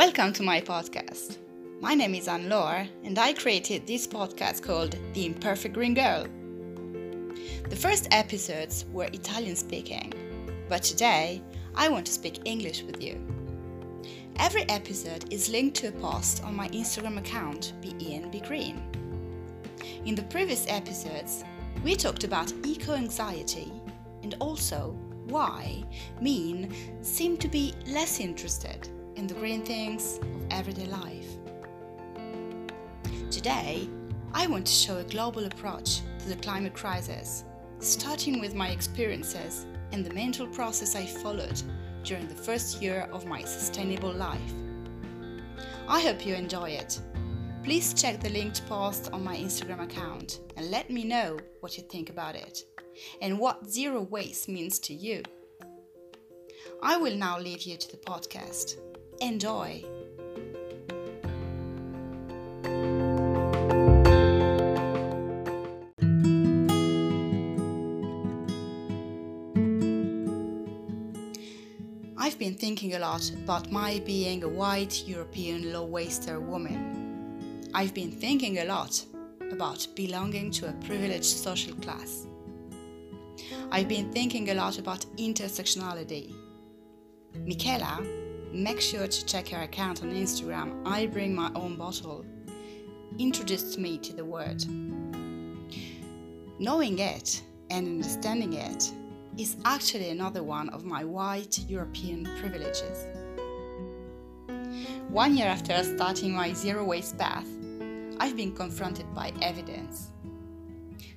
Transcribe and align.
Welcome 0.00 0.32
to 0.32 0.42
my 0.42 0.62
podcast. 0.62 1.36
My 1.82 1.92
name 1.92 2.14
is 2.14 2.26
Anne 2.26 2.48
Laure, 2.48 2.88
and 3.04 3.18
I 3.18 3.34
created 3.34 3.86
this 3.86 4.06
podcast 4.06 4.62
called 4.62 4.96
The 5.12 5.26
Imperfect 5.26 5.74
Green 5.74 5.92
Girl. 5.92 6.26
The 7.68 7.76
first 7.76 8.08
episodes 8.10 8.86
were 8.94 9.10
Italian 9.12 9.56
speaking, 9.56 10.14
but 10.70 10.82
today 10.82 11.42
I 11.74 11.90
want 11.90 12.06
to 12.06 12.12
speak 12.12 12.40
English 12.46 12.82
with 12.82 13.02
you. 13.02 13.20
Every 14.36 14.62
episode 14.70 15.30
is 15.30 15.50
linked 15.50 15.76
to 15.80 15.88
a 15.88 15.92
post 15.92 16.42
on 16.44 16.56
my 16.56 16.68
Instagram 16.68 17.18
account, 17.18 17.74
Be 17.82 17.94
Ian 18.00 18.30
Be 18.30 18.40
Green. 18.40 18.80
In 20.06 20.14
the 20.14 20.22
previous 20.22 20.64
episodes, 20.66 21.44
we 21.84 21.94
talked 21.94 22.24
about 22.24 22.54
eco 22.64 22.94
anxiety 22.94 23.70
and 24.22 24.34
also 24.40 24.96
why 25.26 25.84
mean 26.22 26.74
seem 27.02 27.36
to 27.36 27.48
be 27.48 27.74
less 27.86 28.18
interested 28.18 28.88
in 29.20 29.26
the 29.26 29.34
green 29.34 29.62
things 29.62 30.16
of 30.16 30.46
everyday 30.50 30.86
life. 30.86 31.28
Today, 33.30 33.86
I 34.32 34.46
want 34.46 34.66
to 34.66 34.72
show 34.72 34.96
a 34.96 35.04
global 35.04 35.44
approach 35.44 36.00
to 36.20 36.28
the 36.30 36.36
climate 36.36 36.72
crisis, 36.72 37.44
starting 37.80 38.40
with 38.40 38.54
my 38.54 38.70
experiences 38.70 39.66
and 39.92 40.02
the 40.02 40.14
mental 40.14 40.46
process 40.46 40.96
I 40.96 41.04
followed 41.04 41.60
during 42.02 42.28
the 42.28 42.34
first 42.34 42.80
year 42.80 43.10
of 43.12 43.26
my 43.26 43.42
sustainable 43.42 44.10
life. 44.10 44.54
I 45.86 46.00
hope 46.00 46.24
you 46.24 46.34
enjoy 46.34 46.70
it. 46.70 46.98
Please 47.62 47.92
check 47.92 48.20
the 48.20 48.30
linked 48.30 48.66
post 48.70 49.10
on 49.12 49.22
my 49.22 49.36
Instagram 49.36 49.82
account 49.82 50.40
and 50.56 50.70
let 50.70 50.88
me 50.88 51.04
know 51.04 51.36
what 51.60 51.76
you 51.76 51.82
think 51.82 52.08
about 52.08 52.36
it 52.36 52.64
and 53.20 53.38
what 53.38 53.68
zero 53.68 54.00
waste 54.00 54.48
means 54.48 54.78
to 54.78 54.94
you. 54.94 55.22
I 56.82 56.96
will 56.96 57.16
now 57.16 57.38
leave 57.38 57.64
you 57.64 57.76
to 57.76 57.90
the 57.90 57.98
podcast. 57.98 58.76
Enjoy! 59.20 59.84
I've 72.16 72.38
been 72.38 72.54
thinking 72.54 72.94
a 72.94 72.98
lot 72.98 73.30
about 73.30 73.70
my 73.70 74.00
being 74.06 74.42
a 74.42 74.48
white 74.48 75.06
European 75.06 75.70
low 75.70 75.84
waster 75.84 76.40
woman. 76.40 77.68
I've 77.74 77.92
been 77.92 78.10
thinking 78.10 78.60
a 78.60 78.64
lot 78.64 79.04
about 79.52 79.86
belonging 79.94 80.50
to 80.52 80.70
a 80.70 80.72
privileged 80.86 81.24
social 81.24 81.74
class. 81.74 82.26
I've 83.70 83.88
been 83.88 84.10
thinking 84.12 84.48
a 84.48 84.54
lot 84.54 84.78
about 84.78 85.04
intersectionality. 85.18 86.32
Michaela, 87.46 88.00
make 88.52 88.80
sure 88.80 89.06
to 89.06 89.26
check 89.26 89.48
her 89.48 89.62
account 89.62 90.02
on 90.02 90.12
Instagram, 90.12 90.82
I 90.86 91.06
bring 91.06 91.34
my 91.34 91.50
own 91.54 91.76
bottle, 91.76 92.24
introduced 93.18 93.78
me 93.78 93.98
to 93.98 94.12
the 94.12 94.24
word. 94.24 94.64
Knowing 96.58 96.98
it 96.98 97.42
and 97.70 97.86
understanding 97.86 98.54
it 98.54 98.92
is 99.38 99.56
actually 99.64 100.10
another 100.10 100.42
one 100.42 100.68
of 100.70 100.84
my 100.84 101.04
white 101.04 101.58
European 101.68 102.24
privileges. 102.40 103.06
One 105.08 105.36
year 105.36 105.46
after 105.46 105.82
starting 105.82 106.32
my 106.32 106.52
zero 106.52 106.84
waste 106.84 107.18
path, 107.18 107.46
I've 108.18 108.36
been 108.36 108.54
confronted 108.54 109.12
by 109.14 109.32
evidence. 109.40 110.10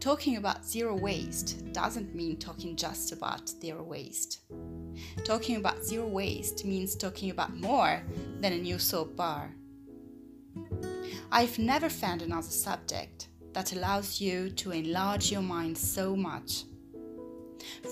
Talking 0.00 0.36
about 0.36 0.64
zero 0.64 0.94
waste 0.96 1.72
doesn't 1.72 2.14
mean 2.14 2.36
talking 2.36 2.76
just 2.76 3.10
about 3.12 3.48
zero 3.48 3.82
waste. 3.82 4.40
Talking 5.24 5.56
about 5.56 5.84
zero 5.84 6.06
waste 6.06 6.64
means 6.64 6.94
talking 6.94 7.30
about 7.30 7.56
more 7.56 8.02
than 8.40 8.52
a 8.52 8.58
new 8.58 8.78
soap 8.78 9.16
bar. 9.16 9.54
I've 11.30 11.58
never 11.58 11.88
found 11.88 12.22
another 12.22 12.50
subject 12.50 13.28
that 13.52 13.72
allows 13.72 14.20
you 14.20 14.50
to 14.50 14.72
enlarge 14.72 15.30
your 15.30 15.42
mind 15.42 15.76
so 15.78 16.14
much 16.14 16.64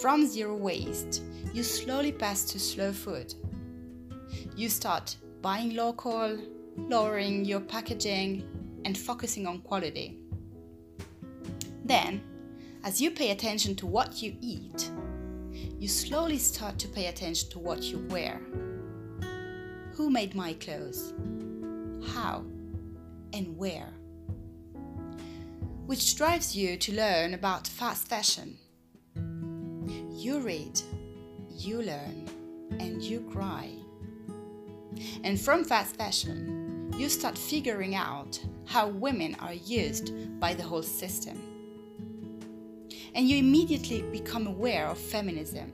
from 0.00 0.26
zero 0.26 0.56
waste, 0.56 1.22
you 1.52 1.62
slowly 1.62 2.12
pass 2.12 2.44
to 2.46 2.58
slow 2.58 2.92
food. 2.92 3.34
You 4.56 4.68
start 4.68 5.16
buying 5.42 5.74
local, 5.74 6.38
lowering 6.76 7.44
your 7.44 7.60
packaging, 7.60 8.44
and 8.84 8.96
focusing 8.96 9.46
on 9.46 9.60
quality. 9.60 10.18
Then, 11.84 12.22
as 12.84 13.00
you 13.00 13.10
pay 13.10 13.30
attention 13.30 13.74
to 13.76 13.86
what 13.86 14.22
you 14.22 14.36
eat, 14.40 14.90
you 15.80 15.88
slowly 15.88 16.36
start 16.36 16.78
to 16.78 16.88
pay 16.88 17.06
attention 17.06 17.48
to 17.48 17.58
what 17.58 17.82
you 17.82 18.06
wear. 18.10 18.38
Who 19.94 20.10
made 20.10 20.34
my 20.34 20.52
clothes? 20.52 21.14
How? 22.12 22.44
And 23.32 23.56
where? 23.56 23.88
Which 25.86 26.16
drives 26.16 26.54
you 26.54 26.76
to 26.76 26.94
learn 26.94 27.32
about 27.32 27.66
fast 27.66 28.08
fashion 28.08 28.58
you 30.12 30.40
read, 30.40 30.78
you 31.50 31.80
learn, 31.80 32.28
and 32.78 33.00
you 33.00 33.20
cry. 33.32 33.70
And 35.24 35.40
from 35.40 35.64
fast 35.64 35.96
fashion, 35.96 36.92
you 36.98 37.08
start 37.08 37.38
figuring 37.38 37.94
out 37.94 38.38
how 38.66 38.88
women 38.88 39.34
are 39.40 39.54
used 39.54 40.38
by 40.38 40.52
the 40.52 40.62
whole 40.62 40.82
system. 40.82 41.49
And 43.14 43.28
you 43.28 43.36
immediately 43.38 44.02
become 44.02 44.46
aware 44.46 44.86
of 44.86 44.98
feminism, 44.98 45.72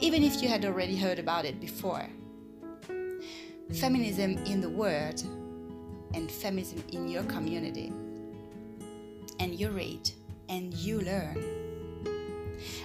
even 0.00 0.22
if 0.22 0.42
you 0.42 0.48
had 0.48 0.64
already 0.64 0.96
heard 0.96 1.18
about 1.18 1.44
it 1.44 1.60
before. 1.60 2.06
Feminism 3.74 4.38
in 4.46 4.60
the 4.60 4.70
world 4.70 5.22
and 6.14 6.30
feminism 6.30 6.82
in 6.92 7.08
your 7.08 7.24
community. 7.24 7.92
And 9.40 9.54
you 9.54 9.70
read 9.70 10.10
and 10.48 10.72
you 10.74 11.00
learn 11.00 11.66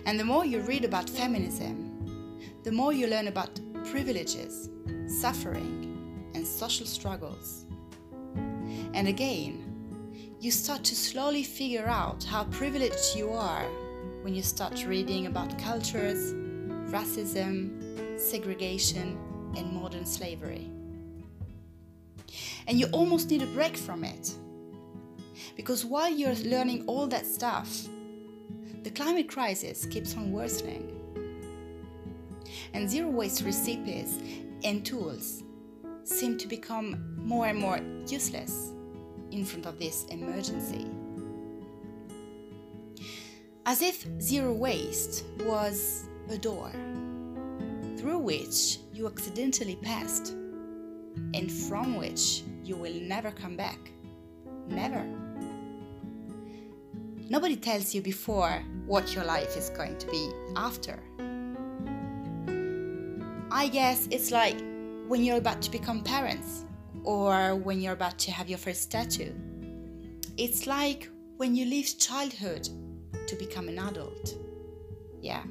and 0.05 0.19
the 0.19 0.23
more 0.23 0.45
you 0.45 0.61
read 0.61 0.85
about 0.85 1.09
feminism, 1.09 2.39
the 2.63 2.71
more 2.71 2.93
you 2.93 3.07
learn 3.07 3.27
about 3.27 3.59
privileges, 3.85 4.69
suffering, 5.07 6.29
and 6.33 6.45
social 6.45 6.85
struggles. 6.85 7.65
And 8.93 9.07
again, 9.07 9.70
you 10.41 10.49
start 10.49 10.83
to 10.83 10.95
slowly 10.95 11.43
figure 11.43 11.85
out 11.85 12.23
how 12.23 12.43
privileged 12.45 13.15
you 13.15 13.29
are 13.29 13.63
when 14.23 14.33
you 14.33 14.41
start 14.41 14.83
reading 14.87 15.27
about 15.27 15.55
cultures, 15.59 16.33
racism, 16.91 18.19
segregation, 18.19 19.19
and 19.55 19.71
modern 19.71 20.03
slavery. 20.03 20.67
And 22.65 22.79
you 22.79 22.87
almost 22.87 23.29
need 23.29 23.43
a 23.43 23.45
break 23.47 23.77
from 23.77 24.03
it. 24.03 24.33
Because 25.55 25.85
while 25.85 26.11
you're 26.11 26.33
learning 26.33 26.85
all 26.87 27.05
that 27.05 27.27
stuff, 27.27 27.87
the 28.81 28.89
climate 28.89 29.29
crisis 29.29 29.85
keeps 29.85 30.17
on 30.17 30.31
worsening. 30.31 30.89
And 32.73 32.89
zero 32.89 33.09
waste 33.09 33.43
recipes 33.43 34.17
and 34.63 34.83
tools 34.83 35.43
seem 36.03 36.39
to 36.39 36.47
become 36.47 37.15
more 37.15 37.45
and 37.45 37.59
more 37.59 37.79
useless 38.07 38.71
in 39.31 39.45
front 39.45 39.65
of 39.65 39.79
this 39.79 40.05
emergency. 40.05 40.87
As 43.65 43.81
if 43.81 44.05
zero 44.19 44.53
waste 44.53 45.25
was 45.45 46.05
a 46.29 46.37
door 46.37 46.71
through 47.97 48.19
which 48.19 48.79
you 48.93 49.07
accidentally 49.07 49.75
passed 49.75 50.29
and 51.33 51.51
from 51.51 51.95
which 51.95 52.43
you 52.63 52.75
will 52.75 52.93
never 53.01 53.31
come 53.31 53.55
back. 53.55 53.79
Never. 54.67 55.05
Nobody 57.29 57.55
tells 57.55 57.93
you 57.93 58.01
before 58.01 58.63
what 58.85 59.13
your 59.15 59.23
life 59.23 59.55
is 59.55 59.69
going 59.69 59.97
to 59.99 60.07
be 60.07 60.31
after. 60.55 60.99
I 63.51 63.67
guess 63.67 64.07
it's 64.11 64.31
like 64.31 64.59
when 65.07 65.23
you're 65.23 65.37
about 65.37 65.61
to 65.61 65.71
become 65.71 66.03
parents 66.03 66.65
or 67.03 67.55
when 67.55 67.81
you're 67.81 67.93
about 67.93 68.17
to 68.19 68.31
have 68.31 68.49
your 68.49 68.57
first 68.57 68.91
tattoo. 68.91 69.33
It's 70.37 70.67
like 70.67 71.09
when 71.37 71.55
you 71.55 71.65
leave 71.65 71.97
childhood 71.97 72.69
to 73.27 73.35
become 73.35 73.67
an 73.67 73.79
adult. 73.79 74.35
Yeah, 75.21 75.43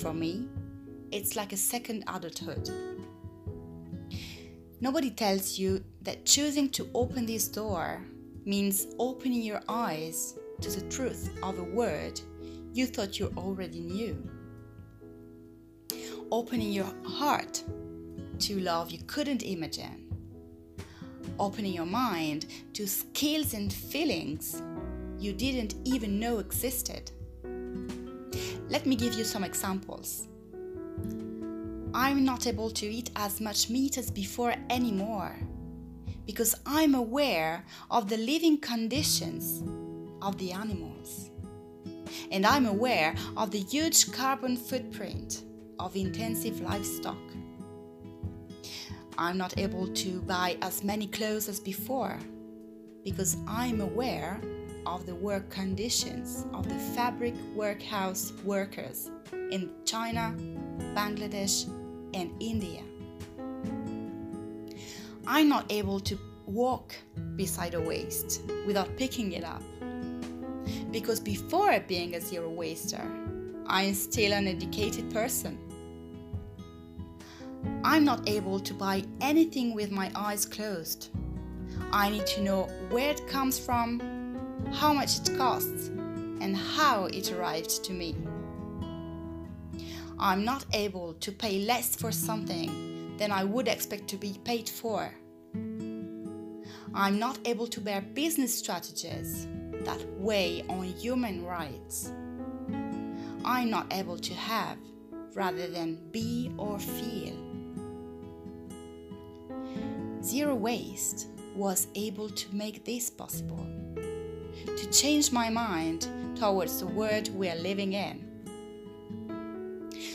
for 0.00 0.12
me, 0.12 0.48
it's 1.10 1.36
like 1.36 1.52
a 1.52 1.56
second 1.56 2.04
adulthood. 2.06 2.70
Nobody 4.80 5.10
tells 5.10 5.58
you 5.58 5.84
that 6.02 6.24
choosing 6.24 6.70
to 6.70 6.88
open 6.94 7.26
this 7.26 7.48
door 7.48 8.02
means 8.44 8.86
opening 8.98 9.42
your 9.42 9.60
eyes 9.68 10.38
to 10.60 10.70
the 10.70 10.88
truth 10.88 11.30
of 11.42 11.58
a 11.58 11.64
word 11.64 12.20
you 12.72 12.86
thought 12.86 13.18
you 13.18 13.32
already 13.36 13.80
knew. 13.80 14.16
Opening 16.30 16.72
your 16.72 16.92
heart 17.04 17.62
to 18.38 18.60
love 18.60 18.90
you 18.90 18.98
couldn't 19.06 19.42
imagine. 19.42 19.99
Opening 21.40 21.72
your 21.72 21.86
mind 21.86 22.44
to 22.74 22.86
skills 22.86 23.54
and 23.54 23.72
feelings 23.72 24.62
you 25.18 25.32
didn't 25.32 25.74
even 25.86 26.20
know 26.20 26.38
existed. 26.38 27.10
Let 28.68 28.84
me 28.84 28.94
give 28.94 29.14
you 29.14 29.24
some 29.24 29.42
examples. 29.42 30.28
I'm 31.94 32.26
not 32.26 32.46
able 32.46 32.68
to 32.72 32.86
eat 32.86 33.10
as 33.16 33.40
much 33.40 33.70
meat 33.70 33.96
as 33.96 34.10
before 34.10 34.54
anymore 34.68 35.34
because 36.26 36.54
I'm 36.66 36.94
aware 36.94 37.64
of 37.90 38.10
the 38.10 38.18
living 38.18 38.58
conditions 38.58 39.62
of 40.20 40.36
the 40.36 40.52
animals. 40.52 41.30
And 42.30 42.44
I'm 42.44 42.66
aware 42.66 43.14
of 43.38 43.50
the 43.50 43.60
huge 43.60 44.12
carbon 44.12 44.58
footprint 44.58 45.42
of 45.78 45.96
intensive 45.96 46.60
livestock. 46.60 47.16
I'm 49.18 49.36
not 49.36 49.58
able 49.58 49.88
to 49.88 50.22
buy 50.22 50.56
as 50.62 50.82
many 50.82 51.06
clothes 51.06 51.48
as 51.48 51.60
before 51.60 52.18
because 53.04 53.36
I'm 53.46 53.80
aware 53.80 54.40
of 54.86 55.06
the 55.06 55.14
work 55.14 55.50
conditions 55.50 56.46
of 56.52 56.68
the 56.68 56.74
fabric 56.94 57.34
workhouse 57.54 58.32
workers 58.44 59.10
in 59.32 59.70
China, 59.84 60.34
Bangladesh, 60.94 61.68
and 62.14 62.30
India. 62.40 62.82
I'm 65.26 65.48
not 65.48 65.70
able 65.70 66.00
to 66.00 66.18
walk 66.46 66.94
beside 67.36 67.74
a 67.74 67.80
waste 67.80 68.42
without 68.66 68.96
picking 68.96 69.32
it 69.32 69.44
up. 69.44 69.62
Because 70.90 71.20
before 71.20 71.78
being 71.86 72.16
a 72.16 72.20
zero 72.20 72.50
waster, 72.50 73.06
I 73.66 73.84
am 73.84 73.94
still 73.94 74.32
an 74.32 74.48
educated 74.48 75.12
person. 75.12 75.69
I'm 77.90 78.04
not 78.04 78.28
able 78.28 78.60
to 78.60 78.72
buy 78.72 79.02
anything 79.20 79.74
with 79.74 79.90
my 79.90 80.12
eyes 80.14 80.46
closed. 80.46 81.08
I 81.90 82.08
need 82.08 82.24
to 82.28 82.40
know 82.40 82.68
where 82.88 83.10
it 83.10 83.26
comes 83.26 83.58
from, 83.58 83.98
how 84.72 84.92
much 84.92 85.18
it 85.18 85.36
costs, 85.36 85.88
and 85.88 86.56
how 86.56 87.06
it 87.06 87.32
arrived 87.32 87.82
to 87.82 87.92
me. 87.92 88.14
I'm 90.20 90.44
not 90.44 90.66
able 90.72 91.14
to 91.14 91.32
pay 91.32 91.64
less 91.64 91.96
for 91.96 92.12
something 92.12 93.16
than 93.18 93.32
I 93.32 93.42
would 93.42 93.66
expect 93.66 94.06
to 94.10 94.16
be 94.16 94.38
paid 94.44 94.68
for. 94.68 95.12
I'm 96.94 97.18
not 97.18 97.40
able 97.44 97.66
to 97.66 97.80
bear 97.80 98.02
business 98.02 98.56
strategies 98.56 99.48
that 99.84 100.00
weigh 100.12 100.62
on 100.68 100.84
human 100.84 101.44
rights. 101.44 102.12
I'm 103.44 103.68
not 103.68 103.92
able 103.92 104.18
to 104.18 104.34
have 104.34 104.78
rather 105.34 105.66
than 105.66 105.98
be 106.12 106.52
or 106.56 106.78
feel. 106.78 107.49
Zero 110.22 110.54
Waste 110.54 111.28
was 111.54 111.86
able 111.94 112.28
to 112.28 112.54
make 112.54 112.84
this 112.84 113.08
possible, 113.08 113.66
to 114.64 114.90
change 114.90 115.32
my 115.32 115.48
mind 115.48 116.08
towards 116.36 116.78
the 116.78 116.86
world 116.86 117.34
we 117.34 117.48
are 117.48 117.56
living 117.56 117.94
in. 117.94 118.26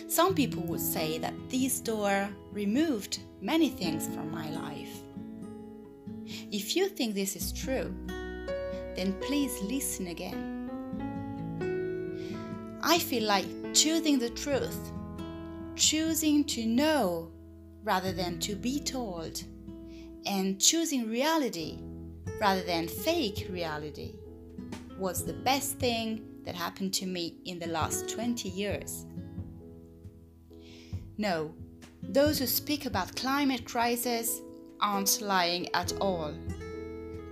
Some 0.07 0.35
people 0.35 0.61
would 0.63 0.79
say 0.79 1.17
that 1.17 1.33
this 1.49 1.79
door 1.79 2.29
removed 2.51 3.19
many 3.41 3.69
things 3.69 4.07
from 4.07 4.31
my 4.31 4.49
life. 4.51 5.01
If 6.51 6.75
you 6.75 6.87
think 6.87 7.15
this 7.15 7.35
is 7.35 7.51
true, 7.51 7.93
then 8.95 9.13
please 9.21 9.59
listen 9.63 10.07
again. 10.07 10.69
I 12.83 12.99
feel 12.99 13.23
like 13.23 13.47
choosing 13.73 14.19
the 14.19 14.29
truth, 14.29 14.91
choosing 15.75 16.43
to 16.45 16.65
know 16.65 17.31
rather 17.83 18.11
than 18.11 18.39
to 18.41 18.55
be 18.55 18.79
told, 18.79 19.43
and 20.25 20.59
choosing 20.59 21.09
reality 21.09 21.79
rather 22.39 22.63
than 22.63 22.87
fake 22.87 23.47
reality 23.49 24.15
was 24.97 25.25
the 25.25 25.33
best 25.33 25.77
thing 25.77 26.25
that 26.43 26.55
happened 26.55 26.93
to 26.93 27.05
me 27.05 27.35
in 27.45 27.59
the 27.59 27.67
last 27.67 28.09
20 28.09 28.49
years. 28.49 29.05
No, 31.17 31.53
those 32.03 32.39
who 32.39 32.47
speak 32.47 32.85
about 32.85 33.15
climate 33.15 33.65
crisis 33.65 34.41
aren't 34.79 35.21
lying 35.21 35.73
at 35.73 35.93
all. 35.99 36.33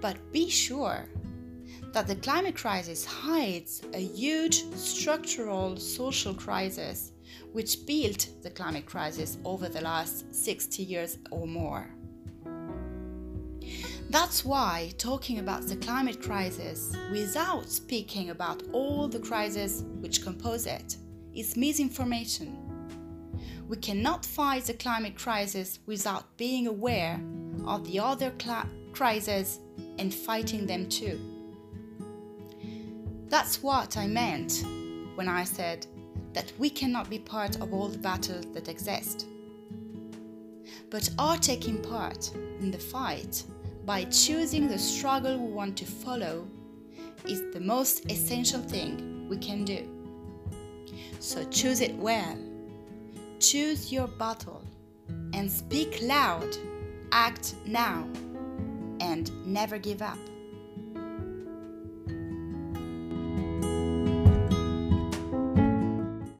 But 0.02 0.18
be 0.32 0.50
sure 0.50 1.06
that 1.94 2.08
the 2.08 2.16
climate 2.16 2.56
crisis 2.56 3.06
hides 3.06 3.82
a 3.94 4.00
huge 4.00 4.64
structural 4.74 5.78
social 5.78 6.34
crisis 6.34 7.12
which 7.52 7.86
built 7.86 8.30
the 8.42 8.50
climate 8.50 8.86
crisis 8.86 9.38
over 9.46 9.70
the 9.70 9.82
last 9.82 10.34
60 10.34 10.84
years 10.84 11.20
or 11.30 11.46
more. 11.46 11.88
That's 14.14 14.46
why 14.46 14.94
talking 15.00 15.40
about 15.40 15.64
the 15.64 15.76
climate 15.76 16.22
crisis 16.22 16.96
without 17.12 17.68
speaking 17.68 18.30
about 18.30 18.62
all 18.72 19.08
the 19.08 19.18
crises 19.18 19.86
which 20.02 20.22
compose 20.22 20.68
it 20.68 20.98
is 21.34 21.58
misinformation. 21.58 22.56
We 23.68 23.78
cannot 23.78 24.24
fight 24.24 24.66
the 24.66 24.76
climate 24.76 25.18
crisis 25.18 25.80
without 25.88 26.38
being 26.38 26.68
aware 26.68 27.20
of 27.66 27.88
the 27.88 28.00
other 28.02 28.32
cl- 28.40 28.70
crises 28.92 29.58
and 29.98 30.14
fighting 30.14 30.68
them 30.68 30.88
too. 30.90 31.20
That's 33.30 33.64
what 33.64 33.98
I 33.98 34.06
meant 34.06 34.64
when 35.16 35.28
I 35.28 35.44
said 35.44 35.88
that 36.34 36.54
we 36.60 36.70
cannot 36.70 37.10
be 37.10 37.18
part 37.18 37.56
of 37.56 37.74
all 37.74 37.88
the 37.88 37.98
battles 37.98 38.46
that 38.54 38.68
exist, 38.68 39.26
but 40.92 41.10
are 41.18 41.38
taking 41.38 41.82
part 41.82 42.32
in 42.60 42.70
the 42.70 42.78
fight 42.78 43.44
by 43.86 44.06
choosing 44.06 44.68
the 44.68 44.80
struggle 44.80 45.38
we 45.38 45.52
want 45.52 45.78
to 45.78 45.86
follow 45.86 46.48
is 47.28 47.42
the 47.54 47.60
most 47.60 48.10
essential 48.12 48.62
thing 48.62 49.28
we 49.30 49.38
can 49.38 49.66
do. 49.66 49.90
So 51.20 51.44
choose 51.46 51.82
it 51.82 51.96
well. 51.96 52.38
Choose 53.40 53.92
your 53.92 54.08
battle 54.08 54.64
and 55.34 55.52
speak 55.52 56.00
loud, 56.02 56.56
act 57.12 57.56
now, 57.66 58.08
and 59.00 59.32
never 59.46 59.78
give 59.78 60.02
up. 60.02 60.20